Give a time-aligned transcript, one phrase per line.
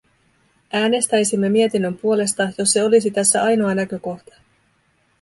[0.73, 4.35] Äänestäisimme mietinnön puolesta, jos se olisi tässä ainoa näkökohta.